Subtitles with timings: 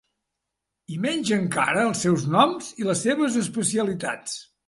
[0.95, 4.35] I menys encara els seus noms i les seves especialitats.